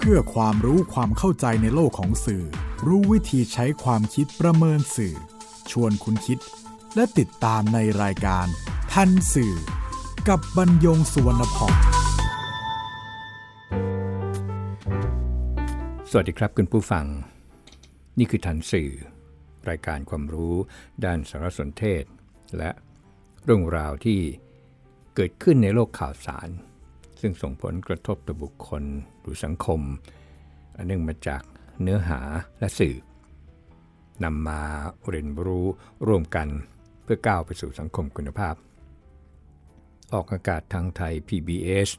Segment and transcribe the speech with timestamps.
[0.00, 2.44] เพื่อความรู้ความเข้าใจในโลกของสื่อ
[2.86, 5.14] รู้วิธีใช้ความคิดประเมินสื่อ
[5.70, 6.38] ชวนคุณคิด
[6.94, 8.46] และติดตามในรายการ
[8.92, 9.54] ทันสื่อ
[10.28, 11.74] กับบรรยงสุวรรณพอง
[16.10, 17.06] สวัสดีครับคุณผู้ฟัง
[18.18, 18.90] นี่คือทันสื่อ
[19.68, 20.54] รายการความรู้
[21.04, 22.04] ด้านสารสนเทศ
[22.58, 22.70] และ
[23.44, 24.20] เรื่องราวที่
[25.14, 26.48] เกิดขึ้นในโลกข่าวสาร
[27.20, 28.82] ซึ่งส่งผลกระทบต่อบุคคล
[29.20, 29.80] หรือสังคม
[30.76, 31.42] อันเนื่องมาจาก
[31.82, 32.20] เนื้อหา
[32.58, 32.96] และสื่อ
[34.24, 34.62] นำมา
[35.08, 35.66] เรียนรู้
[36.06, 36.48] ร่วมกัน
[37.02, 38.54] เพื่อก้าวไปสู่สังคมคุณภาพ
[40.12, 41.90] ออกอากาศทางไทย PBS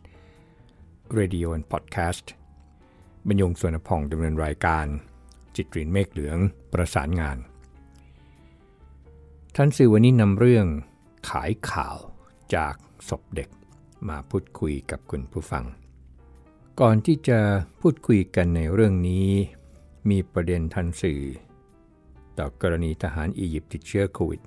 [1.17, 2.25] Radio and Podcast
[3.27, 4.85] บรรยงส่วนพองดำเนินรายการ
[5.55, 6.37] จิตรินเมฆเหลือง
[6.73, 7.37] ประสานงาน
[9.55, 10.65] ท่านสื่อวันนี้นำเรื่อง
[11.29, 11.97] ขายข่าว
[12.55, 12.75] จาก
[13.09, 13.49] ศพเด็ก
[14.09, 15.65] มาพูดคุยกับคุณผู้ฟัง
[16.79, 17.39] ก่อนที่จะ
[17.81, 19.27] พูดคุยกันในเรื่องนี้
[20.09, 21.23] มีประเด็นทันสื่อ
[22.37, 24.41] ต่อกรณีทหารอียิปต์ติดเชื้อโควิด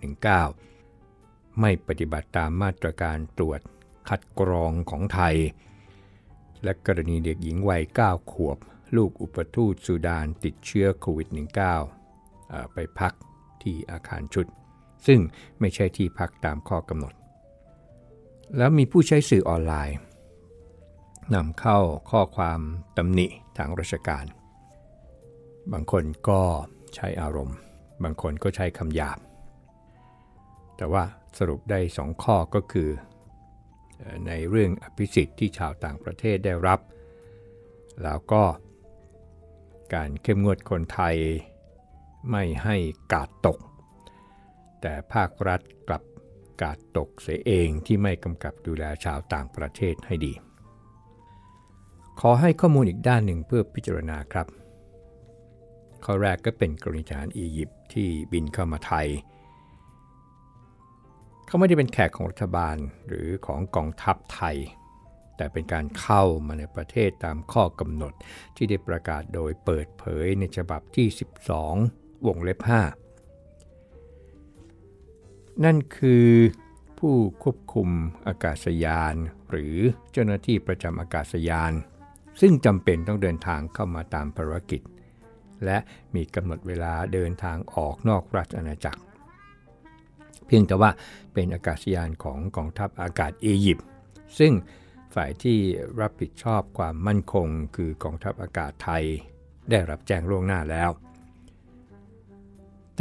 [0.77, 3.61] -19 ไม่ปฏิบัติตามมาตรการตรวจ
[4.09, 5.37] คัดกรองของไทย
[6.65, 8.59] และกรณีเด็กหญิงวัย 9 ขวบ
[8.97, 11.29] ลูกอุปทูตสุดานติดเชื้อโควิด
[12.01, 13.13] -19 ไปพัก
[13.63, 14.47] ที่อาคารชุด
[15.07, 15.21] ซึ่ง
[15.61, 17.15] ไม่ใช่ที่พักตามข้อกำหนด
[18.57, 19.99] แล้วมีผู้ใช้สื่อออนไลน์
[21.35, 21.79] นำเข้า
[22.11, 22.61] ข้อความ
[22.97, 24.25] ตำหนิทางราชการ
[25.73, 26.43] บางคนก็
[26.95, 27.59] ใช้อารมณ์
[28.03, 29.19] บางคนก็ใช้คำหยาบ
[30.77, 31.05] แต่ว่า
[31.39, 32.91] สรุปได้สองข้อก็คือ
[34.27, 36.81] ในเรื่องอภิสิทธิ์ที่ชาวต่างประเทศได้รับ
[38.03, 38.43] แล้วก็
[39.95, 41.17] การเข้มงวดคนไทย
[42.31, 42.77] ไม่ให้
[43.13, 43.59] กาดตก
[44.81, 46.03] แต่ภาครัฐกลับ
[46.63, 50.33] กาดตกเสียเองที่ไม่กำกับดูแลชาวต่างประเทศให้ดี
[52.21, 54.47] ขอให้ข้อมูลอีกด้านหนึ่งเพื่อพิจารณาครับ
[56.05, 59.09] ข้อแรกก็เป็นกรณีทหารอียิปต์ที่บินเข้ามาไทย
[61.47, 64.57] เขาไม่ได้เป็นแขกของรัฐบาลหรือของกองทัพไทย
[65.37, 68.13] แต่เป็นการเข้ามาในประเทศตามข้อกำหนด
[68.57, 71.07] ที่ได้ประกาศโดยเปิดเผยในฉบับที่
[71.69, 73.02] 12 วงเล็บ 5
[75.65, 76.29] นั่นคือ
[76.99, 77.89] ผู้ควบคุม
[78.27, 79.15] อากาศยาน
[79.51, 79.77] หรือ
[80.13, 81.73] เจ้าหน้าที่ประจำอากาศยาน
[82.41, 84.81] ซึ่งจำเป็นต้องเดินทางเข้ามาตามภารกิจ
[85.65, 85.79] และ
[86.15, 89.03] มีกำหนดเวลาเดินทางออกนอกราชอาณาจักร
[90.47, 90.91] เพียงแต่ว่า
[91.33, 93.87] เป็นอากาศยานของกองทัพอากาศอียิปต์
[94.39, 94.53] ซึ่ง
[95.15, 95.59] ฝ่ายที่
[96.01, 99.05] รับผิดชอบความมั่นคงคือกองทัพอากาศไทย
[99.71, 100.91] ได้รับแจ้งล่วงหน้าแล้ว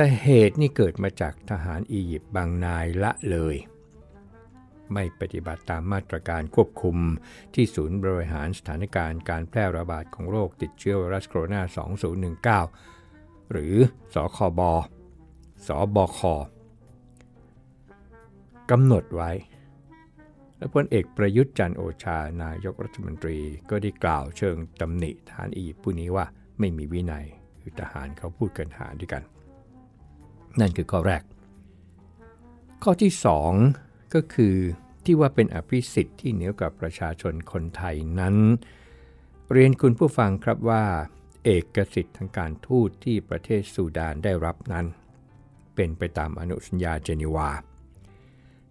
[0.02, 3.56] แต่เหตุนี่เกิดมาจากทหารอียิปต์บางนายละเลย
[4.94, 6.98] ไม่ปฏิบัติตามมาตรการควบคุม
[7.54, 13.76] ที่ศูนย์บริหารสถานการณ์การแพร่ระบาดของโรคติดเชื้อไวรัสโคโรนา 2019 หรือ
[14.14, 14.62] สคบ
[15.68, 16.20] สบค
[18.72, 19.32] กำหนดไว้
[20.58, 23.40] และพลเอกประยุทธ์จันโอชานายกรัฐมนตรี
[23.70, 26.26] ก็ได้กล่าวเชิงตำหนิทหารอียิปต์ผู้นี้ว่า
[26.60, 27.26] ไม่มีวินัย
[27.62, 29.24] คือทหารเขาพูดกันหารด้วยกัน
[30.60, 31.24] นั่นคือข้อแรก
[32.84, 33.12] ข้อที่
[33.60, 34.56] 2 ก็คือ
[35.06, 38.36] ที่ว่าเป็นอภิสิทธิ์ที่เหนือกับประชาชนคนไทยนั้น
[39.52, 40.84] เรียนคุณผู้ฟังครับว่า
[41.44, 44.86] เอกสิทธิ์ทางการทูตที่ประเทศสูดานได้รับนั้น
[45.76, 47.50] เป็นไปตามอนุสัญญาเจนีวา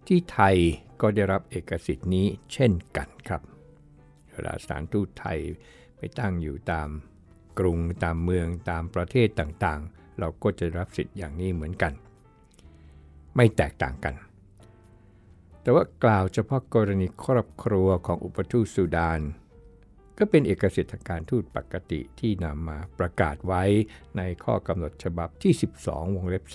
[0.07, 0.57] ที่ไทย
[1.01, 3.41] ก็ได้รับเอกสิทธิ์นี้เช่นกันครับ
[4.31, 5.39] เวลาสถานทูตไทย
[5.97, 6.89] ไปตั้งอยู่ตาม
[7.59, 11.93] กรุงตามเมืองตามประเทศต่างๆ เราก็จะรับสิทธิ์อย่างนี้เหมือนกัน
[13.35, 14.13] ไม่แตกต่างกัน
[15.61, 19.19] แต่ว่ากล่าวเฉพาะกรณีครอบครัวของอุปทูตสุดาน
[20.17, 23.63] ก็เป็นเอกสิทธิการทูตปกติที่นำมาประกาศไว้
[24.17, 26.45] ในข้อกำหนดฉบับที่ 12 วงเล็บ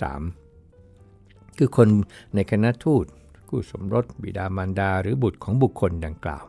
[0.75, 1.89] 3 คือคน
[2.35, 3.05] ในคณะทูต
[3.49, 6.45] คู่สมรสบิดามารดาหรือบุตรของบุคคลดังกล่าว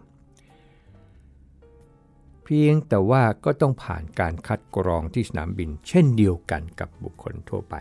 [2.48, 7.74] พียงแต่ว่าก็ต้องผ่านการคัดกรองที่สนามบิน เช่นเดียวกันกับบุคคลทั่วไป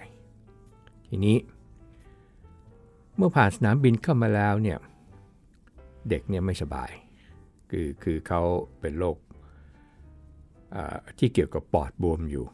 [1.08, 1.38] ทีนี้
[3.16, 4.78] เมื่อผ่านสนามบินเข้ามาแล้วเนี่ย
[6.10, 6.92] เด็กเนี่ยไม่สบาย
[7.69, 8.42] คือคือเขา
[8.80, 9.18] เป็นโรค
[11.19, 12.46] ที่เกี่ยวกับปอดบวมอยู่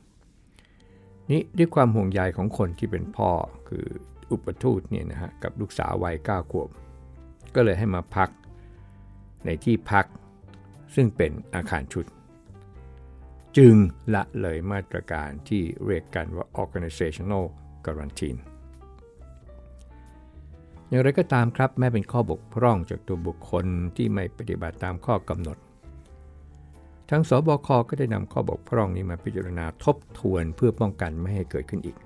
[1.31, 3.31] นี่ด้วยความห่วงใยของคนที่เป็นพ่อ
[3.69, 3.85] คือ
[4.31, 6.69] อุปทูตเนี่ยนะฮะกับลูกสาววัย9ขวบ
[7.55, 8.29] ก็เลยให้มาพัก
[9.45, 10.05] ในที่พัก
[10.95, 12.05] ซึ่งเป็นอาคารชุด
[13.57, 13.75] จึง
[14.13, 17.45] ละเลยมาตรการที่เรียกกันว่า organizational
[17.85, 18.39] quarantine
[20.89, 23.65] อย่างไรก็ตามครับแม้เป็นข้อบกพร่องจากตัวบุคคล
[23.97, 25.57] ที่ไม่ปฏิบัติตามข้อกำหนด
[27.09, 31.97] ทั้งสบคก็ได้นำข้อบกพร่องนี้มาพิจารณาทบทวนเพื่อป้องกันไม่ให้เกิดขึ้นอีก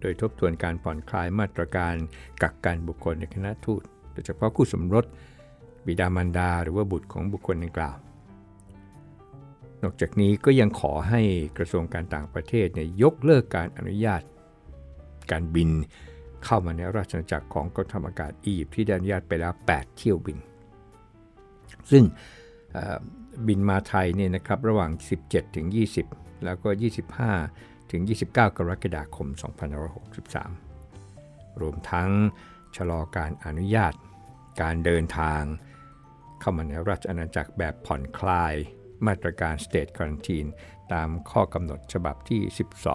[0.00, 1.94] โดยทบทวนการผ่อนคลายมาตรการ
[2.42, 3.82] กักกันบุคคลในคณะทูต
[4.12, 5.04] โดยเฉพาะคู่สมรส
[5.86, 7.96] บิดามารดาหรือว่าบุตรของบุคคลดังกล่าว
[9.82, 11.20] นอกจากนี้ก็ยังขอให้
[11.58, 14.22] กระทรวงการต่างประเทศเนี่ยยกเลิกการอนุญาต
[15.30, 15.70] การบิน
[16.44, 20.38] เข้ามาในราชอาณาจักรของกองทัพอากาศอียิปต์ที่ได้อนุญาตไปแล้ว 8 เที่ยวบิน
[21.90, 22.04] ซึ่ง
[23.46, 24.90] บินมาไทยเนี่ยนะครับระหว่าง
[25.24, 25.66] 17 ถึง
[26.06, 26.68] 20 แล้วก็
[27.28, 28.38] 25 ถึง 29 ก
[28.68, 29.28] รกฎาคม
[30.64, 32.10] 2563 รวมทั้ง
[32.76, 33.94] ชะลอการอนุญาต
[34.62, 35.42] การเดินทาง
[36.42, 38.54] เข้ามาในราชอาณาจักรแบบผ่อนคลาย
[39.06, 40.48] มาตรการ State Quarantine
[40.92, 42.40] ตามข้อกำหนดฉบับที่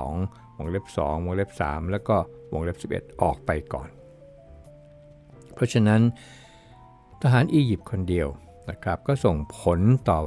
[0.03, 2.17] 12 วงเล็บ 2 วงเล็บ 3 แล้วก็
[2.53, 3.89] วงเล็บ 11 ออกไปก่อน
[5.53, 6.01] เพราะฉะนั้น
[7.21, 8.27] ทหารอียิปต์คนเดียว
[8.69, 9.79] นะครับก็ส่งผล
[10.09, 10.19] ต่อ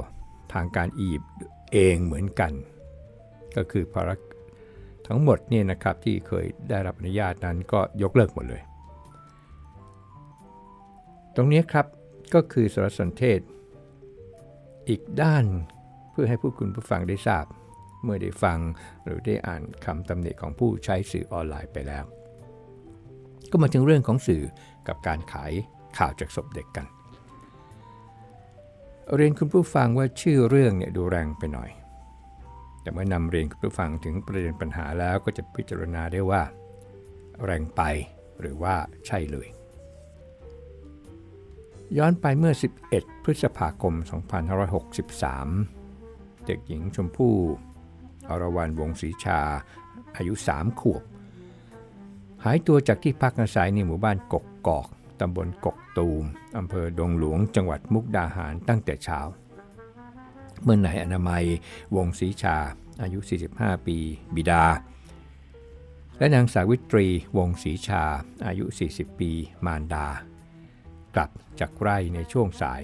[0.53, 1.33] ทางการอียิปต์
[1.73, 2.51] เองเหมือนกัน
[3.55, 4.09] ก็คือภาร
[5.07, 8.61] ทั้งหมดเนี่ยนะครับที่เคยได้รับอนุญาตนั้นก็ยกเลิกหมดเลย
[11.35, 11.85] ตรงนี้ครับ
[12.33, 13.39] ก็คือสารสนเทศ
[14.89, 15.45] อีกด้าน
[16.11, 17.45] เพื่อให้ผู้คุณผู้ฟังได้ทราบ
[18.03, 18.59] เมื่อได้ฟัง
[19.03, 22.05] หรือได้อ่านคำตำหนิของผู้ใช้สื่อออนไลน์ไปแล้ว
[23.51, 24.43] ก็มาถึงเรื่องของสื่อ
[24.87, 25.51] กับการขาย
[25.97, 26.85] ข่าวจากศพเด็กกัน
[29.15, 31.69] เรียนคุณผู้ฟังว่าชื่อเรื่องเนี่ยดูแรงไปหน่อย
[32.81, 36.43] แต่เมื่อนำเรียนคุณผู้ฟังถึงประเด็นปัญหาแล้วก็จะพิจารณาได้ว่า
[37.45, 37.81] แรงไป
[38.39, 38.75] หรือว่า
[39.07, 39.47] ใช่เลย
[41.97, 42.53] ย้อนไปเมื่อ
[42.87, 43.93] 11 พฤษภาคม
[45.59, 47.35] 2563 เด็กหญิงชมพู่
[48.29, 49.41] อรวรรณวงศรีชา
[50.15, 51.03] อายุ 3 ขวบ
[52.43, 54.87] หายตัวจากที่พักอาศัยในหมู่บ้านกกกอก
[55.19, 56.23] ตำบลกกตูม
[56.57, 59.19] อำเภอดงหลวง จังหวัดมุกดาหารตั้งแต่เช้า
[60.63, 61.45] เมื่อนายอนามัย
[61.95, 62.57] วงศรีชา
[63.01, 63.19] อายุ
[63.53, 63.97] 45 ปี
[64.35, 64.63] บิดา
[66.17, 68.03] และนางสาวิตรี วงศรีชา
[68.47, 69.31] อายุ 40 ปี
[69.65, 70.07] มารดา
[71.15, 71.29] กลับ
[71.59, 72.81] จากไร่ในช่วงสาย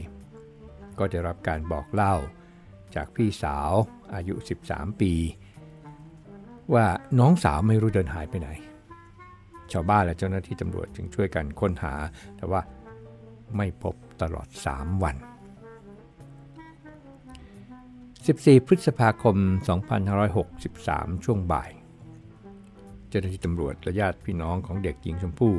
[0.99, 2.15] ก็ได้รับการบอกเล่า
[2.95, 3.71] จากพี่สาว
[4.15, 4.33] อายุ
[4.67, 5.13] 13 ปี
[6.73, 6.85] ว่า
[7.19, 8.49] น้องสาวไม่รู้เดินหายไปไหน
[9.71, 11.93] ชาวบ้านและเจ้าหน้าที่ตำรวจจึงช่วยกันค้นหา
[12.37, 12.61] แต่ว่า
[13.57, 15.15] ไม่พบตลอด 3 วัน
[18.31, 19.35] 14 พฤษภาคม
[20.51, 21.69] 2563 ช่วงบ่าย
[23.09, 25.53] เจ้าหน้าที่ตำรวจและญาติพี่น้องของเด็กหญิงชมพู่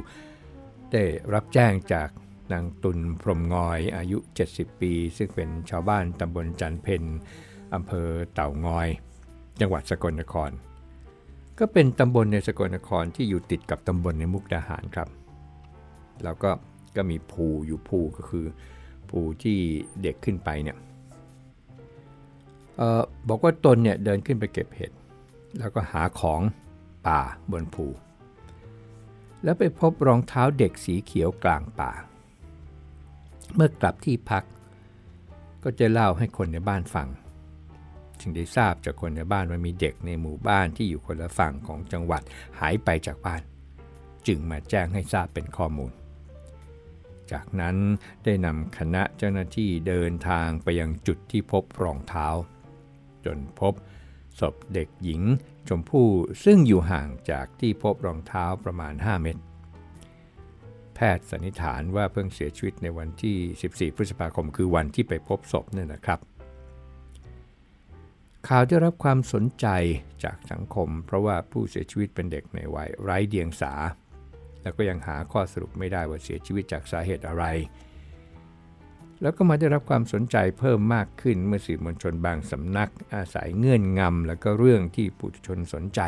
[0.93, 1.05] ได้
[1.35, 2.09] รับแจ้งจาก
[2.53, 4.19] นางตุลพรมงอยอายุ
[4.51, 7.03] 70 ปี ซึ่งเป็นชาวบ้านตำบลจันเพน
[7.75, 8.89] อำเภอเต่างอย
[9.61, 10.51] จังหวัดสกลนคร
[11.59, 15.09] ก็เป็นตำบลในสกลนครที่อยู่ติดกับตำบลในมุกดาหารครับ
[16.25, 16.51] แล้วก็
[16.97, 18.47] ก็มีภูอยู่ภูก็คือ
[19.09, 19.59] ภูที่
[20.03, 20.77] เด็กขึ้นไปเนี่ย
[22.81, 24.93] ออบอกว่าตนเนี่ยเดินขึ้นไปเก็บเห็ด
[25.59, 26.41] แล้วก็หาของ
[27.07, 27.21] ป่า
[27.53, 27.87] บนภู
[29.45, 31.91] แล้วไปพบรองเท้าเด็กสีเขียวกลางป่า
[33.55, 34.45] เมื่อกลับที่พัก
[35.65, 37.09] ก็จะเล่าให้คนในบ้านฟัง
[38.21, 42.23] จึงได้ทราบจากคนในบ้านว่ามีเด็กในหมู่บ้านที่อยู่คนละฝั่งของจังหวัด
[42.59, 43.43] หายไปจากบ้าน
[44.27, 45.93] จึงมาแจ้งให้ทราบเป็นข้อมูล
[47.33, 47.77] จากนั้น
[48.25, 52.29] ได้นำคณะเจ้าหน้าที่เดินทางไปยังจุดที่พบรองเท้า
[53.25, 53.75] จนพบ
[54.41, 55.23] ศพเด็กหญิง
[55.69, 56.09] ชมพู่
[56.45, 59.43] ซึ่งอยู่ห่างจากที่พบรองเท้าประมาณ 5 เมตร
[61.01, 63.37] แพทย์สันนิษฐานว่าเพิ่งเสียชีวิตในวันที่
[63.91, 66.19] 14 พฤษภาคม คือวันที่ไปพบศพนี่นะครับ
[68.49, 69.67] ข่าวได้รับความสนใจ
[70.25, 73.73] จากสังคม เพราะว่าผู้เสียชีวิตเป็นเด็กในวัยไร้เดียงสา
[74.63, 77.45] แล้วก็ยังหาข้อสรุปไม่ได้ว่าเสียชีวิตจากสาเหตุอะไร
[79.23, 86.01] แล้วก็มาได้รับความสนใจเพิ่มมากขึ้นเมื่อสื่อมวลชนบางสำนัก อาศัยเงื่อนงำและก็เรื่องที่ผู้ชนสนใจ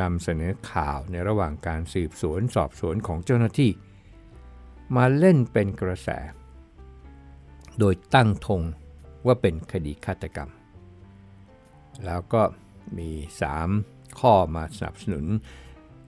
[0.00, 3.70] นำเสนอข่าวในระหว่างการสืบสวนสอบสวนของเจ้าหน้าที่
[4.96, 6.08] มาเล่นเป็นกระแส
[7.78, 8.62] โดยตั้งธง
[9.26, 10.50] ว่าเป็นคดีฆาตกรรม
[12.04, 12.42] แล้วก็
[12.98, 13.10] มี
[13.64, 15.26] 3 ข้อมาสนับสนุน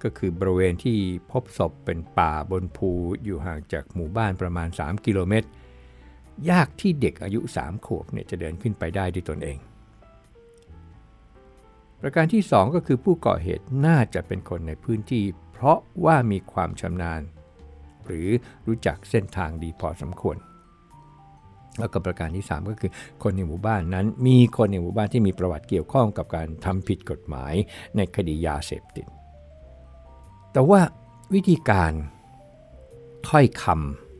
[0.03, 0.99] ก็คือบริเวณที่
[1.31, 2.91] พบศพเป็นป่าบนภู
[3.25, 5.49] อยู่ห่างจากหมู่บ้านประมาณ 3 กิโลเมตร
[6.51, 9.59] ยากที่เด็กอายุ 3 ขวบเนี่ยจะเดินขึ้นไปได้ด้วยตนเอง
[12.01, 17.21] ประการที่ 2 ก็คือผู้ก่อเหตุน่าจะเป็นคนในพื้นที่ เพราะว่ามีความชำนาญ
[18.07, 18.29] หรือ
[18.67, 20.37] รู้จักเส้นทางดีพอสมควร
[21.79, 22.91] แล้วก็ประการที่ 3 ก็คือ
[23.23, 27.55] คนในหมู่บ้านนั้นมีคนในหมู่บ้านที่มีประวัติเกี่ยวข้องกับการทำผิดกฎหมาย
[27.97, 29.07] ในคดียาเสพติด
[30.53, 30.81] แต่ว่า
[31.35, 31.93] วิธีการ
[33.29, 33.65] ถ้อยค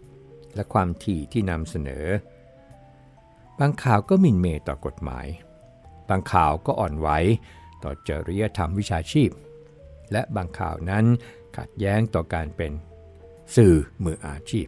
[0.01, 2.05] ำและความถี่ที่นำเสนอ
[3.59, 5.27] บางข่าวก็มินเมต่อกฎหมาย
[6.09, 7.09] บางข่าวก็อ่อนไหว
[7.85, 9.31] ต่อจริยธรรมวิชาชีพ
[10.13, 11.05] และบางข่าวนั้น
[11.57, 12.73] ขัดแย้งต่อการเป็น
[13.57, 14.67] สื่อมืออาชีพ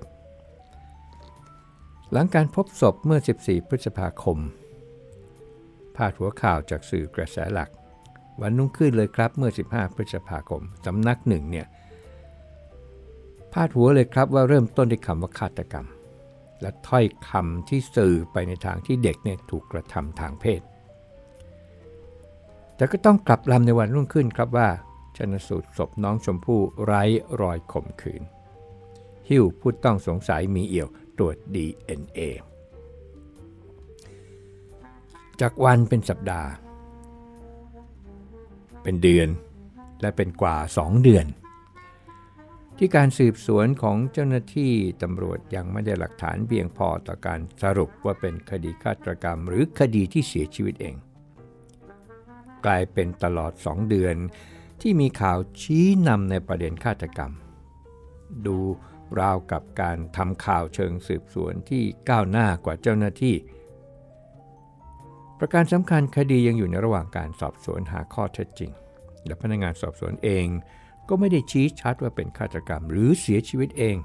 [2.13, 4.39] หลังการพบศพเมื่อ 14 พฤษภาคม
[5.97, 7.71] พาดหัวข่าวจากสื่อกระแสหลัก
[8.41, 11.67] วันนุ่งขึ้นเลยครับเมื่อ 15 พฤษภาคม สำนักหนึ่งเนี่ย
[13.53, 15.87] พาดหัวเลยครับว่าเริ่มต้นด้วยคำว่าฆาตกรรม
[16.61, 20.61] และถ้อยคำที่สื่อไปในทางที่เด็กเนี่ยถูกกระทำทางเพศ
[22.79, 24.69] แต่ก็ต้องกลับลำในวันรุ่งขึ้นครับว่า
[25.17, 27.03] ชนสูตรศพน้องชมพู่ไร้
[27.41, 28.23] รอยข่มขืน
[29.29, 32.21] หิ้วผู้ต้องสงสัยมีเอี่ยวตรวจ DNA
[35.41, 36.51] จากวันเป็นสัปดาห์
[38.83, 39.29] เป็นเดือน
[40.01, 41.27] และเป็นกว่า 2 เดือน
[42.79, 50.95] ที่การสืบสวนของเจ้าหน้าที่ตำรวจยังไม่ได้หลักฐานเพียงพอต่อการสรุปว่าเป็นคดีฆาตกรรมหรือคดีที่เสียชีวิตเอง
[52.67, 54.17] กลายเป็นตลอด2เดือน
[54.81, 57.33] ที่มีข่าวชี้นำในประเด็นฆาตกรรม
[58.47, 58.57] ดู
[59.21, 63.37] ราวกับการทำข่าวเชิงสืบสวนที่ก้าวหน้ากว่าเจ้าหน้าที่
[65.39, 68.71] ประการสำคัญคดียังอยู่ในระหว่างการสอบสวนหาข้อเท็จจริง
[69.27, 70.47] และพนักงานสอบสวนเอง
[71.09, 73.97] ก็ไม่ได้ชี้ชัดว่าเป็นฆาตกรรมหรือเสียชีวิตเอง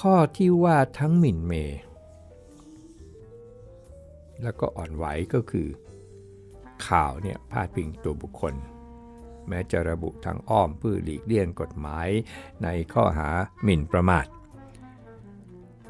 [0.00, 1.80] ข้อที่ว่าทั้งหมิ่นเมย์
[4.42, 5.04] แล้วก็อ่อนไหว
[5.34, 5.68] ก็คือ
[6.88, 8.54] ข่าวเนี่ยพาดพิงตัวบุคคล
[9.48, 12.08] แม้จะระบุทางอ้อมเพื่อหลีกเลี่ยงกฎหมาย
[12.62, 13.28] ในข้อหา
[13.62, 14.26] หมิ่นประมาท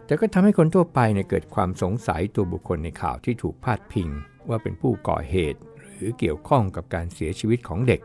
[0.07, 4.09] แต่ก็ทำให้คนทั่วไปเนี่ยเกิดความสงสัยตัวบุคคลในข่าวที่ถูกพาดพิง
[4.49, 8.01] ว่าเป็นผู้ก่อเหตุ หรือเกี่ยวข้องกับการเสียชีวิตของเด็ก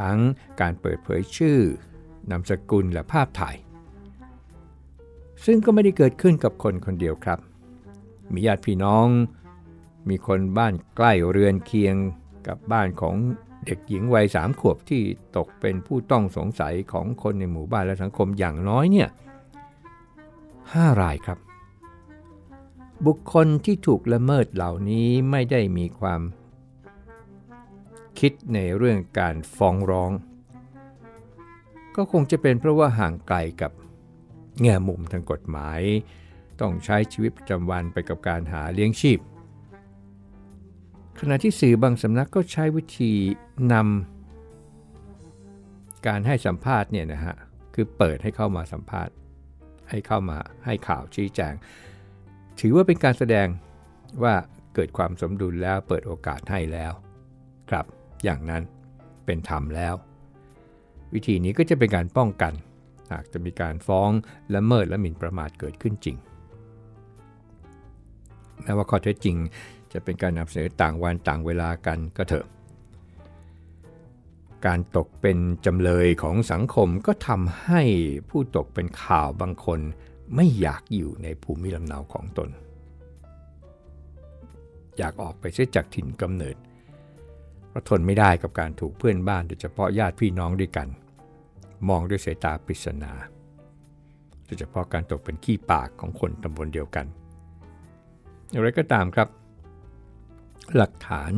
[0.00, 0.18] ทั้ง
[0.60, 1.58] การเปิดเผยชื่อ
[2.30, 3.56] นามสกุลและภาพถ่าย
[5.44, 7.38] ซึ่งก็ไม่ได้เกิดขึ้นกับคนคนเดียวครับ
[8.32, 9.06] มีญาติพี่น้อง
[10.08, 11.96] มีคนบ้านใกล้เรือนเคียง
[12.46, 13.16] กับบ้านของ
[13.64, 15.02] เด็กหญิงวัยสามขวบที่
[15.36, 19.08] ตกเป็นผู้ต้องสงสัยของคนในหมู่บ้านและสังคมอย่างน้อยเนี่ย
[20.72, 21.38] ห้ารายครับ
[23.06, 26.20] บุคคลที่ถูกละเมิดเหล่านี้ไม่ได้มีความ
[28.18, 30.12] คิดในเรื่องการฟ้องร้อง
[31.96, 33.72] ก็คงจะเป็นเพราะว่าห่างไกลกับ
[34.62, 35.80] แง่มุมทางกฎหมาย
[36.60, 39.18] ต้องใช้ชีวิตประจำวันไปกับการหาเลี้ยงชีพ
[41.20, 43.12] ขณะที่สื่อบางสำนักก็ใช้วิธี
[43.72, 47.34] นำการให้สัมภาษณ์เนี่ยนะฮะ
[47.74, 49.14] คือเปิดให้เข้ามาสัมภาษณ์
[49.90, 51.54] ให้เข้ามาให้ข่าวชี้แจง
[52.60, 53.46] ถือว่าเป็นการแสดง
[54.22, 54.34] ว่า
[54.74, 56.92] เกิดความสมดุลแล้วเปิดโอกาสให้แล้ว
[57.70, 57.86] ครับ
[58.24, 58.62] อย่างนั้น
[59.26, 59.94] เป็นธรรมแล้ว
[61.14, 62.52] วิธีนี้ก็จะเป็นการป้องกัน
[63.12, 64.10] หากจะมีการฟ้อง
[64.54, 66.16] ละเมิดและหมิ่นประมาทเกิดขึ้นจริง
[68.62, 69.36] แม้ว่าข้อเท็จจริง
[69.92, 72.46] จะเป็นการนำเสนอต่างวันต่างเวลากันก็เถอะ
[74.66, 77.82] การตกเป็นจำเลยของสังคมก็ทำให้
[78.28, 79.80] ผู้ตกเป็นข่าวบางคน
[80.34, 82.48] ไม่อยากอยู่ในภูมิลำเนาของตน
[84.98, 86.56] อยากออกไปเสียจากถิ่นกำเนิด
[87.68, 90.88] เพราะทนไม่ได้กับการถูกเพื่อนบ้านโดยเฉพาะญาติพี่น้องด้วยกัน
[91.88, 93.12] มองด้วยสายตาปริศนา
[94.46, 97.06] โดยเฉพาะการตกเป็นขี้ปากของคนตำบลเดียวกัน
[98.50, 99.28] อย่างไรก็ตามครับ
[100.76, 101.32] หลักฐาน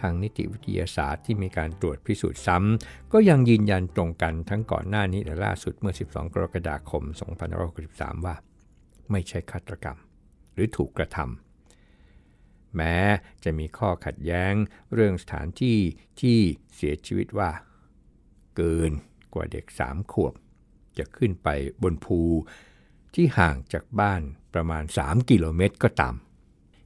[0.00, 7.02] ทางนิติวิทยาศาสตร์ที่มีการตรวจพิสูจน์ซ้ำ ก็ยังยืนยันตรงกันทั้งก่อนหน้านี้และล่าสุดเมื่อ 12 กรกฎาคม
[7.64, 8.36] 2563 ว่า
[9.10, 9.98] ไม่ใช่ฆาตกรรม
[10.54, 12.96] หรือถูกกระทำแม้
[13.44, 14.52] จะมีข้อขัดแย้ง
[14.94, 15.78] เรื่องสถานที่
[16.20, 16.38] ที่
[16.74, 17.50] เสียชีวิตว่า
[18.56, 18.92] เกิน
[19.34, 20.34] กว่าเด็กสามขวบ
[20.98, 21.48] จะขึ้นไป
[21.82, 22.20] บนภู
[23.14, 24.22] ที่ห่างจากบ้าน
[24.54, 26.14] ประมาณ 3 กิโลเมตรก็ตาม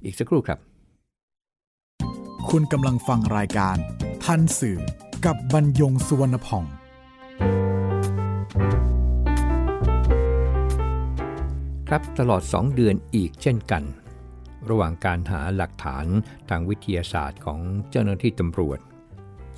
[0.05, 0.61] อีกสักครู่ครับ
[2.57, 3.77] คุณกำลังฟังรายการ
[4.25, 4.81] ทันสื่อ
[5.25, 6.65] กับบรรยงสุวรรณพ่อง
[11.89, 13.83] ครับตลอด 2 เดือนอีกเช่นกัน
[14.69, 16.07] ระหว่างการหาหลักฐาน
[16.49, 18.79] ทางวิทยาศาสตร์ของเจ้าหน้าที่ตำรวจ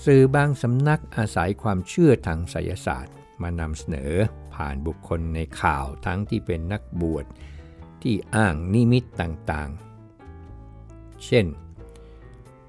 [0.04, 4.12] สื่อบางสำนักอาศัยความเชื่อทางไสยศาสตร์ มานำเสนอ
[4.54, 7.24] ผ่านบุคคลในข่าวทั้งที่เป็นนักบวช
[8.02, 11.46] ที่อ้างนิมิตต่างๆ เช่น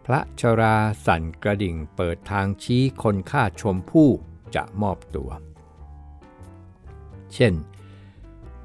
[0.05, 4.09] พระชราสั่นกระดิ่งเปิดทางชี้คนฆ่าชมพู่
[4.55, 5.29] จะมอบตัว
[7.33, 7.53] เช่น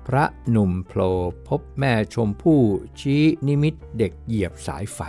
[0.06, 1.10] พระหนุ่มโผล่
[1.48, 2.60] พบแม่ชมพู่
[3.00, 5.00] ชี้นิมิตเด็กเหยียบสายไฟ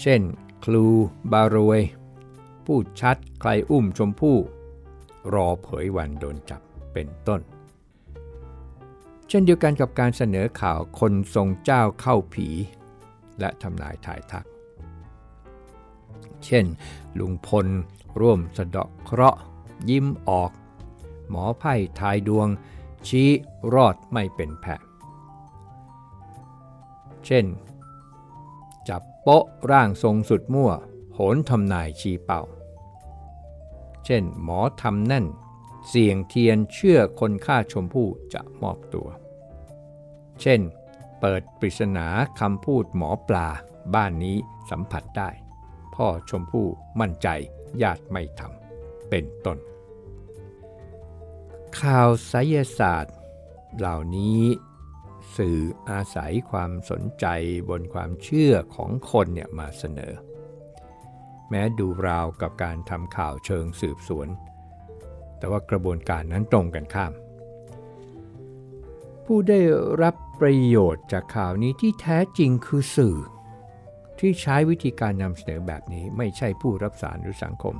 [0.00, 0.22] เช่น
[0.64, 0.86] ครู
[1.32, 1.80] บารวย
[2.64, 4.36] พูดชัดใครอุ้มชมพู่
[5.34, 6.62] รอเผยวันโดนจับ
[6.92, 7.40] เป็นต้น
[9.28, 12.48] เช่นเดียวกันกับการเสนอข่าวคนทรงเจ้าเข้าผี
[13.40, 14.46] และทำนายถ่ายทัก
[16.44, 16.66] เช่น
[17.18, 17.66] ลุงพล
[18.20, 19.40] ร่วมสะเดาะเคราะห์
[19.90, 20.50] ยิ้มออก
[21.30, 22.48] หมอไพ่ทายดวง
[23.06, 23.28] ชี้
[23.74, 24.80] รอดไม่เป็นแผะ
[27.26, 27.46] เช่น
[28.88, 30.70] จับโป๊ะร่างทรงสุดมั่ว
[31.14, 32.42] โหนทำนายชี้เป่า
[34.04, 35.26] เช่น หมอทำแน่น
[35.88, 39.08] เสี่ยงเทียนเชื่อคนฆ่าชมพู่จะมอบตัว
[40.40, 40.60] เช่น
[41.20, 42.06] เปิดปริศนา
[42.40, 43.48] คำพูดหมอปลา
[43.94, 44.36] บ้านนี้
[44.70, 45.30] สัมผัสได้
[45.94, 46.66] พ่อชมพู่
[47.00, 47.28] มั่นใจ
[47.82, 49.58] ญาติไม่ทำเป็นต้น
[51.80, 53.16] ข่าวไสยศาสตร์
[53.78, 54.42] เหล่านี้
[55.36, 57.26] สื่ออาศัยความสนใจ
[57.68, 60.12] บนความเชื่อของคนเนี่ยมาเสนอ
[61.50, 64.28] แม้ดูราวกับการทำข่าวเชิงสืบสวน
[65.38, 67.12] แต่ว่ากระบวนการนั้นตรงกันข้าม
[69.24, 69.58] ผู้ได้
[70.02, 73.18] รับ ประโยชน์จากข่าวนี้ที่แท้จริงคือสื่อ
[74.18, 77.74] ที่ใช้วิธีการนำเสนอแบบนี้ไม่ใช่ผู้รับสารหรือสังคม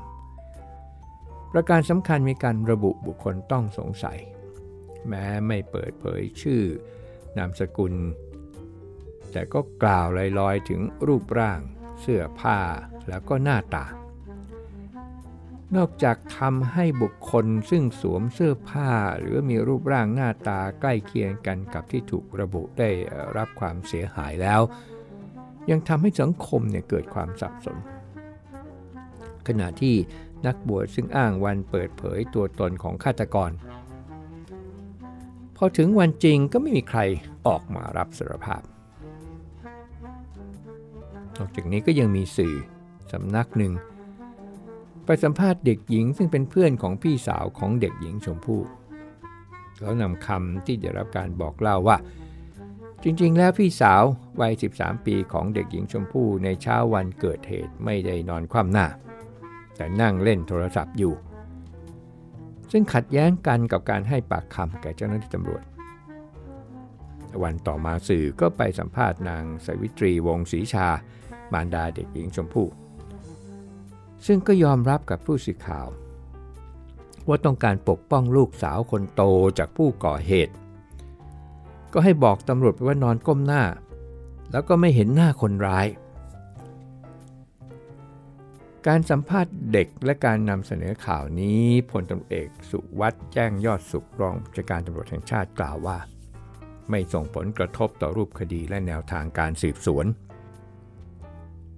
[1.52, 4.18] ประการสำคัญมีการระบุบุคคลต้องสงสัย
[5.08, 6.62] แม้ไม่เปิดเผยชื่อ
[7.38, 7.94] นามสกุล
[9.32, 10.06] แต่ก็กล่าว
[10.38, 11.60] ลอยๆถึงรูปร่าง
[12.00, 12.58] เสื้อผ้า
[13.08, 13.86] แล้วก็หน้าตา
[15.74, 22.90] นอกจากทำให้บุคคลซึ่งสวมเสื้อผ้า หรือมีรูปร่างหน้าตาใกล้เคียงกันกับที่ถูกระบุได้
[23.36, 24.60] รับความเสียหายแล้ว
[25.70, 27.76] ยังทำให้สังคมเนี่ยเกิดความสับสน
[29.46, 29.96] ขณะที่
[30.46, 33.50] นักบวชซึ่งอ้างวันเปิดเผยตัวตนของฆาตกร
[35.56, 37.00] พอถึงวันจริงก็ไม่มีใคร
[37.46, 38.62] ออกมารับสารภาพ
[41.38, 42.54] นอกจากนี้ก็ยังมีสื่อ
[43.12, 43.72] สำนักหนึ่ง
[45.06, 48.60] ไปสัมภาษณ์เด็กหญิงซึ่งเป็นเพื่อนของพี่สาวของเด็กหญิงชมพู่
[49.80, 51.96] แล้วนำคำที่ได้รับการบอกเล่าว่า
[53.02, 54.02] จริงๆ แล้วพี่สาว
[54.40, 58.86] วัย 13 ปีของเด็กหญิงชมพู่ในเช้าวันเกิดเหตุไม่ได้นอนคว่ำหน้า
[59.76, 61.14] แต่นั่งเล่นโทรศัพท์อยู่
[62.72, 65.62] ซึ่งขัดแย้งกันกับการให้ปากคำแก่เจ้าหน้าที่ตำรวจ
[67.42, 70.88] วันต่อมาสื่อก็ไปสัมภาษณ์นางสวิตรีวงศรีชา
[71.52, 72.68] มารดาเด็กหญิงชมพู่
[74.26, 75.88] ซึ่งก็ยอมรับกับผู้สื่อข่าว
[77.28, 79.22] ว่าต้องการปกป้องลูกสาวคนโต
[79.58, 80.54] จากผู้ก่อเหตุ
[81.92, 83.62] ก็ให้บอกตำรวจไปว่านอนก้มหน้า
[84.52, 85.86] แล้วก็ไม่เห็นหน้าคนร้าย
[88.86, 95.98] การสัมภาษณ์เด็กและการนำเสนอข่าวนี้พลตำรวจเอกสุวัสด์แจ้งยอดสุขรองผู้จัดการตำรวจแห่งชาติกล่าวว่า
[96.90, 100.06] ไม่ส่งผลกระทบต่อรูปคดีและแนวทางการสืบสวน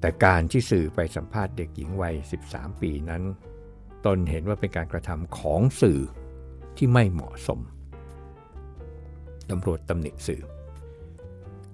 [0.00, 2.14] แต่การที่สื่อไปสัมภาษณ์เด็กหญิงวัย
[2.48, 3.22] 13 ปีนั้น
[4.06, 6.00] ตนเห็นว่าเป็นการกระทำของสื่อ
[6.76, 7.60] ที่ไม่เหมาะสม
[9.50, 10.42] ตำรวจตำหนิสื่อ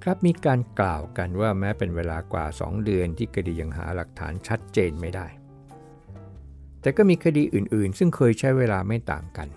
[0.03, 5.27] ครับมีการกล่าวกันว่าแม้เป็นเวลากว่า 2 เดือนที่คดียังหาหลักฐานชัดเจนไม่ได้
[6.81, 9.49] แต่ก็มีคดีอื่นๆ ซึ่งเคยใช้เวลาไม่ต่างกัน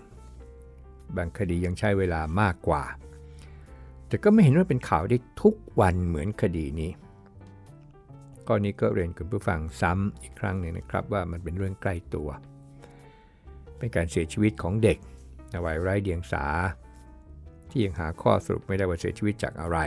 [1.16, 2.84] บางคดียังใช้เวลามากกว่า
[4.08, 6.90] แต่ก็ไม่เห็นว่าเป็นข่าวได้ทุกวันเหมือนคดีนี้
[8.48, 12.28] ก้อนี้ก็เรียนคุณผู้ฟังซ้ำอีกครั้งหนึ่งนะครับ ว่ามันเป็นเรื่องใกล้ตัว
[13.78, 14.98] เป็นการเสียชีวิตของเด็ก
[15.50, 16.44] ในวัยไร้เดียงสา
[17.70, 19.78] ที่ยังหาข้อสรุปไม่ได้ว่าเสียชีวิตจากอะไร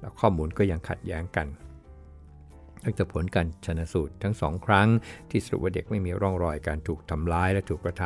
[0.00, 1.46] แล้วข้อมูลก็ยังขัดแย้งกัน
[2.84, 4.88] ตั้งแต่ผลการชนสูตรทั้งสองครั้ง
[5.30, 8.02] ที่สรุปว่าเด็กไม่มีร่องรอยการถูกทำร้ายและถูกกระท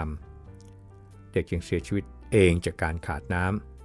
[0.64, 3.75] ำเด็กยังเสียชีวิตเองจากการขาดน้ำ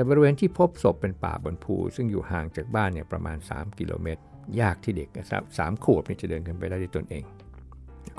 [0.00, 4.22] แต่บริเวณที่พบศพเป็นป่าบนภู ซึ่งอยู่ห่างจากบ้านเนี่ยประมาณ 3 กิโลเมตร
[4.60, 7.24] ยากที่เด็กนะครับสามขวบนี่จะเดินขึ้นไปได้ด้วยตนเอง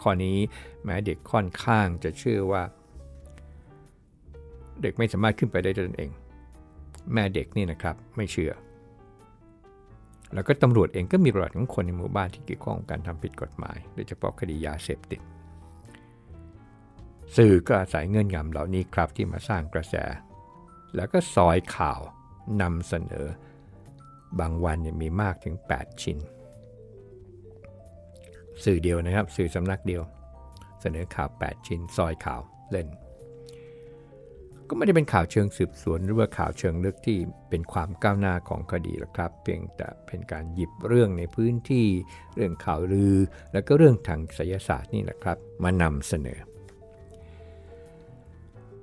[0.02, 0.38] ข้อนี้
[0.84, 2.64] แม้เด็กค่อนข้างจะเชื่อว่า
[4.82, 6.12] เด็กไม่สามารถขึ้นไปได้ด้วยตนเอง
[7.14, 8.52] แม่เด็กนี่นะครับไม่เชื่อ
[10.34, 15.22] แล้วก็ตำรวจเองก็มีประวัติของคนในหมู่บ้านที่เกี่ยวข้องกับการทำผิดกฎหมายโดยเฉพาะคดียาเสพติด
[17.38, 19.98] สื่อก็อาศัยเงื่อนงำเหล่านี้ครับที่มาสร้างกระแส
[20.96, 22.02] แล้วก็ซอยข่าว
[22.62, 23.26] นำเสนอ
[24.40, 26.18] บางวันเนี่ยมีมากถึง 8 ชิ้น
[28.64, 30.04] สื่อเดียวนะครับ สื่อสำนักเดียว
[30.82, 32.88] เสนอข่าว 8 ชิ้น ซอยข่าวเล่น
[34.68, 37.18] ก็ไม่ได้เป็นข่าวเชิงสืบสวน หรือว่าข่าวเชิงลึกที่
[37.50, 41.88] เป็นความก้าวหน้าของคดีหรอกครับ เพียงแต่เป็นการหยิบเรื่องในพื้นที่
[42.36, 43.16] เรื่องข่าวลือ
[43.54, 46.40] แล้วก็เรื่องทางศิลศาสตร์นี่แหละครับ มานำเสนอ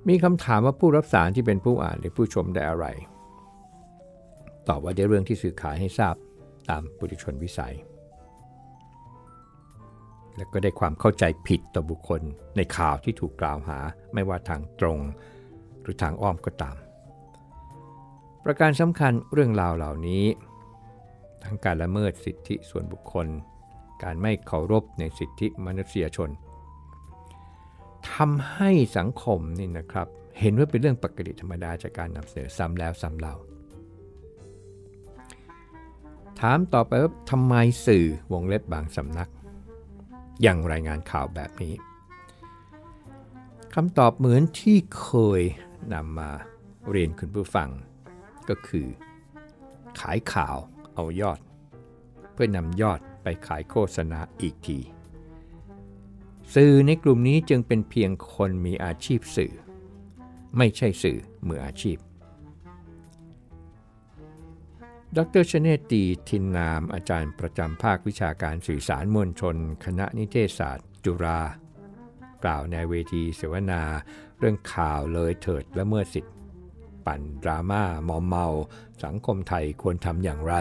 [0.09, 2.85] มีคำถามว่าผู้รับสารที่เป็นผู้อ่านหรือผู้ชมได้อะไร
[4.67, 6.15] ตอบว่าได้เรื่องที่สื่อขายให้ทราบ
[6.69, 7.75] ตามปุถุชนวิสัย
[10.35, 12.21] และก็ได้ความเข้าใจผิดต่อบุคคล
[12.57, 13.79] ในข่าวที่ถูกกล่าวหา
[14.13, 14.99] ไม่ว่าทางตรง
[15.81, 16.75] หรือทางอ้อมก็ตาม
[18.43, 20.25] ประการสำคัญเรื่องราวเหล่านี้
[21.43, 23.27] ทั้งการละเมิดสิทธิส่วนบุคคล
[24.03, 26.29] การไม่เคารพในสิทธิมนุษยชน
[28.13, 30.07] ทำให้สังคมนี่นะครับ
[30.39, 33.35] เห็นว่าเป็นเรื่องปกติธรรมดาจากการนำเสนอซ้ำแล้วซ้ำเล่า
[36.39, 39.29] ถามต่อไปว่าทำไมสื่อวงเล็บบางสำนัก
[40.45, 41.73] ยังรายงานข่าวแบบนี้
[43.73, 45.41] คำตอบเหมือนที่เคย
[45.93, 46.31] นำมา
[46.89, 47.69] เรียนคุณผู้ฟัง
[48.49, 48.87] ก็คือ
[49.99, 50.57] ขายข่าว
[50.93, 51.39] เอายอด
[52.33, 54.79] เพื่อนำยอดไปขายโฆษณาอีกที
[56.55, 59.53] สื่อในกลุ่มนี้จึงเป็นเพียงคนมีอาชีพสื่อ
[60.57, 61.97] ไม่ใช่สื่อมืออาชีพ
[65.17, 71.39] ดรชเนตีทินนามอาจารย์ประจำภาควิชาการสื่อสารมวลชน คณะนิเทศศาสตร์ จุฬา
[72.43, 73.81] กล่าวในเวทีเสวนา
[74.39, 76.35] เรื่องข่าวเลยเถิดและเมื่อสิทธิ์
[77.05, 78.47] ปั่นดราม่ามอมเมา
[79.03, 80.55] สังคมไทยควรทำอย่างไร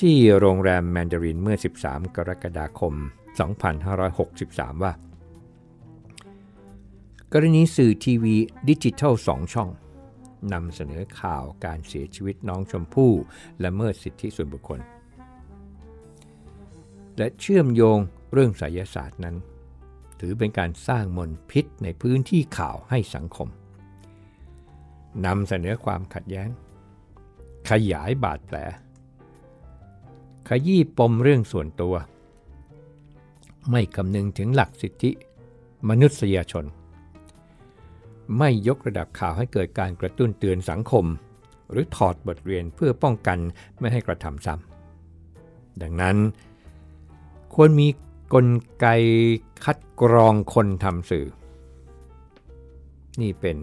[0.00, 2.94] ที่โรงแรมแมนดารินเมื่อ 13 กรกฎาคม
[3.30, 4.92] 2563 ว่า
[7.32, 8.36] กรณีสื่อทีวี
[8.68, 9.70] ดิจิทัล 2 ช่อง
[10.52, 13.12] นำเสนอข่าวการเสียชีวิตน้องชมพู่
[13.60, 14.80] และเมิดสิทธิส่วนบุคคล
[17.18, 17.98] และเชื่อมโยง
[18.32, 19.36] เรื่องไสยศาสตร์นั้น
[20.20, 23.48] ถือเป็นการสร้างมลพิษในพื้นที่ข่าวให้สังคม
[25.26, 26.48] นำเสนอความขัดแย้ง
[27.70, 28.56] ขยายบาดแผล
[30.48, 31.94] ขยี้ปมเรื่องส่วนตัว
[33.70, 35.10] ไม่คำนึงถึงหลักสิทธิ
[35.88, 36.64] มนุษยชน
[38.38, 41.04] ไม่ยกระดับข่าวให้เกิดการกระตุ้นเตือนสังคม
[41.70, 43.38] หรือถอดบทเรียนเพื่อป้องกัน
[43.78, 46.16] ไม่ให้กระทำซ้ำดังนั้น
[47.54, 47.88] ควรมี
[48.34, 48.46] กล
[48.80, 48.86] ไก
[49.64, 51.26] คัดกรองคนทำสื่อ
[53.20, 53.56] นี่เป็น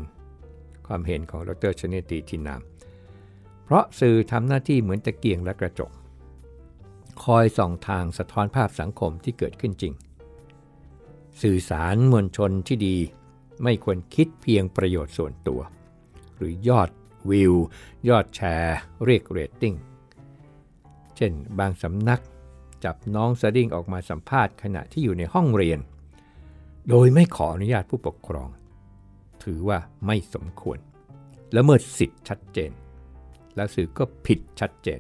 [0.87, 2.61] ความเห็นของดรชเนตีทินาม
[3.63, 5.91] เพราะสื่อทำหน้าที่เหมือนตะเกียงและกระจก
[7.23, 9.93] คอยส่องทางสะท้อนภาพสังคมที่เกิดขึ้นจริง
[11.41, 12.97] สื่อสารมวลชนที่ดี
[13.63, 15.61] ไม่ควรคิดเพียงประโยชน์ส่วนตัว
[16.35, 16.89] หรือยอด
[17.31, 17.53] วิว
[18.09, 19.75] ยอดแชร์ เรียกเรตติ้ง
[21.15, 22.21] เช่นบางสำนัก
[22.83, 25.79] จับน้องสดิ้งออกมาสัมภาษณ์ขณะที่อยู่ในห้องเรียน
[26.89, 28.49] โดยไม่ขออนุญาตผู้ปกครอง
[29.43, 30.79] ถือว่าไม่สมควร
[31.51, 32.71] และเมื่อสิทธิ์ชัดเจน
[33.55, 34.99] แล้วสื่อก็ผิดชัดเจน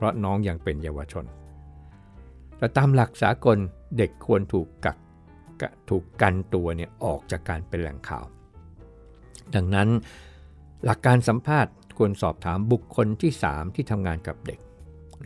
[0.00, 1.24] เพราะน้องยังเป็นเยาวชน
[2.58, 3.58] แต่ตามหลักสากล
[3.98, 4.96] เด็กควรถูกกัก
[5.90, 8.24] ถูกกันตัวเนี่ยออกจากการเป็นแหล่งข่าว
[9.54, 9.88] ดังนั้น
[10.84, 14.60] หลักการสัมภาษณ์ควรสอบถามบุคคลที่ 3 ที่ทำงานกับเด็ก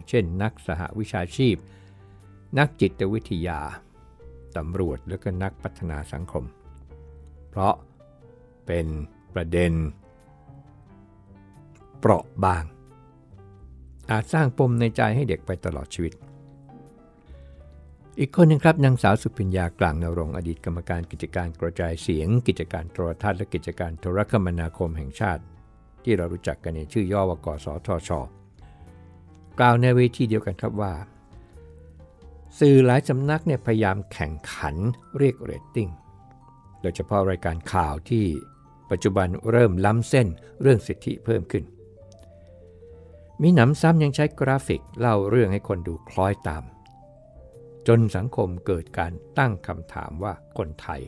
[0.09, 1.57] เช่น นักสหวิชาชีพ
[2.59, 3.61] นักจิตวิทยา
[4.57, 6.45] ตำรวจและก็นักพัฒนาสังคม
[7.51, 7.75] เพราะ
[8.67, 8.87] เป็น
[9.35, 9.73] ประเด็น
[11.99, 12.65] เปราะบาง
[14.11, 16.13] อาจสร้างปมในใจให้เด็กไปตลอดชีวิต
[18.19, 25.43] อีกคนนึงครับนางสาวสุพิญญากลางนรงอดีตกรรมการกิจการกระจายเสียง กิจการโทรทัศน์และกิจการโทรคมนาคมแห่งชาติ
[26.05, 28.11] ที่เรารู้จักกันในชื่อย่อว่ากสทช
[29.59, 30.93] กล่าวในเวทีเดียวกันครับว่า
[32.59, 34.77] สื่อหลายสำนักเนี่ยพยายามแข่งขัน
[35.19, 35.89] เรียกเรตติ้ง
[36.83, 38.25] โดยเฉพาะรายการข่าวที่
[38.91, 40.27] ปัจจุบันเริ่มล้ำเส้น
[40.63, 41.65] เรื่องสิทธิเพิ่มขึ้น
[43.43, 46.65] มีหนำซ้ำยังใช้กราฟิกเล่าเรื่องให้คนดูคล้อยตาม
[47.87, 51.03] จนสังคมเกิดการตั้งคำถามว่าคนไทย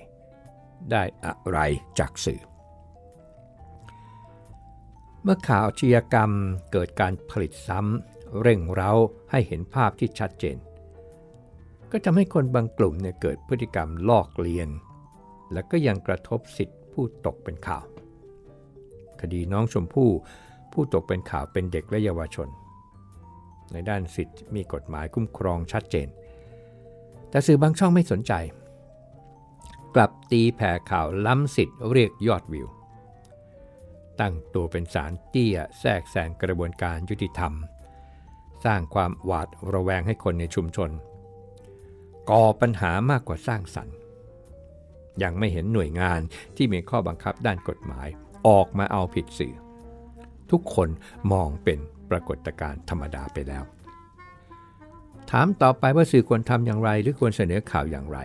[0.90, 1.58] ได้อะไร
[1.98, 2.40] จากสื่อ
[5.22, 6.32] เมื่อข่าวชียกรรม
[6.72, 8.92] เกิดการผลิตซ้ำเร่งเร้า
[9.30, 10.56] ให้เห็นภาพที่ชัดเจน
[11.90, 14.70] ก็ทำให้คนบางกลุ่มเนี่ยเกิดพฤติกรรมลอกเลียน
[15.52, 17.86] และก็ยังกระทบสิทธิผู้ตกเป็นข่าว
[19.20, 20.10] คดีน้องชมพู่
[20.76, 22.48] ผู้ตกเป็นข่าวเป็นเด็กและเยาวชน
[23.72, 26.08] ในด้านสิทธิมีกฎหมายคุ้มครองชัดเจน
[27.30, 28.32] แต่สื่อบางช่องไม่สนใจ
[29.94, 32.66] กลับตีแผ่ข่าวล้ำสิทธิ์เรียกยอดวิว
[34.20, 37.52] ตั้งตัวเป็นสารเตี้ยแทรกแซงกระบวนการยุติธรรม
[38.64, 40.90] สร้างความหวาดระแวงให้คนในชุมชน
[42.30, 43.96] ก่อปัญหามากกว่าสร้างสรรค์
[45.22, 46.20] ยังไม่เห็นหน่วยงาน
[46.56, 48.08] ที่มีข้อบังคับด้านกฎหมาย
[48.48, 49.54] ออกมาเอาผิดสื่อ
[50.50, 50.88] ทุกคน
[51.32, 51.78] มองเป็น
[52.10, 53.64] ปรากฏการณ์ธรรมดาไปแล้ว
[55.30, 58.18] ถามต่อไปว่าสื่อควรทำอย่างไร หรือควรเสนอข่าวอย่างไร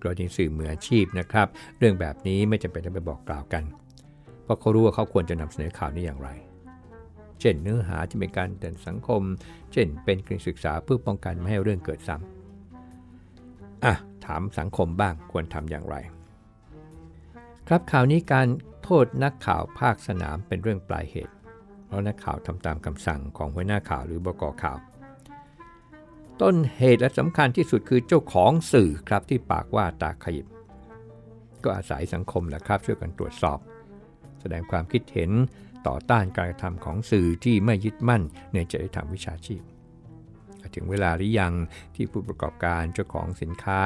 [0.00, 1.46] กรณีสื่อมืออาชีพนะครับ
[1.78, 3.64] เรื่องแบบนี้ไม่จำเป็นต้องไปบอกกล่าวกัน
[4.44, 6.30] เพราะเขารู้ว่าเขาควรจะนำเสนอข่าวนี้อย่างไร
[7.40, 9.22] เช่นเนื้อหาที่เป็นการเตือนสังคม
[9.72, 13.94] เช่น เป็นการศึกษาเพื่อป้องกันไม่ให้เรื่องเกิดซ้ำอะ
[14.26, 15.96] ถามสังคมบ้างควรทำอย่างไร
[17.68, 18.48] ครับข่าวนี้การ
[18.82, 21.34] โทษนักข่าวภาคสนามเป็นเรื่องปลายเหตุ
[21.86, 24.78] เพราะนักข่าวทำตามคำสั่งของหัวหน้าข่าวหรือบกข่าว
[26.42, 30.46] ต้นเหตุและสำคัญที่สุดคือเจ้าของสื่อครับที่ปากว่าตาขยิบ
[31.64, 33.58] ก็อาศัยสังคมแหละครับช่วยกันตรวจสอบ
[34.40, 35.30] แสดงความคิดเห็น
[35.86, 38.22] ต่อต้านการกระทำของสื่อที่ไม่ยึดมั่น
[38.54, 39.62] ในจริยธรรมวิชาชีพ
[40.74, 41.52] ถึงเวลาหรือยัง
[41.94, 43.80] ที่ผู้ประกอบการเจ้าของสินค้า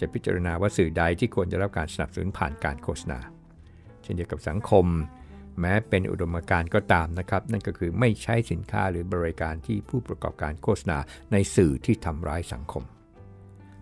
[0.00, 3.18] จะพิจารณาว่าสื่อใดที่ควรจะรับการสนับสนุนผ่านการโฆษณา
[4.02, 4.86] เช่นเดียวกับสังคม
[5.60, 10.98] แม้เป็นอุดมการณ์ก็ตามนะครับ นั่นก็คือไม่ใช้สินค้าหรือบริการที่ผู้ประกอบการโฆษณา
[11.32, 12.84] ในสื่อที่ทำร้ายสังคม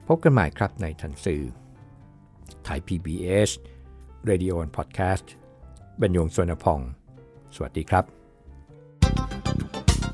[0.09, 1.43] พบกันใหม่ครับในทันสื่อ
[2.65, 3.51] ไทย PBS
[4.31, 5.27] Radio and Podcast
[6.01, 6.81] บรรยงสวนพอง
[7.55, 8.18] สวัสดีครับ